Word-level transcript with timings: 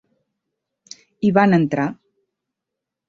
I 1.29 1.31
van 1.39 1.53
entrar. 1.59 1.87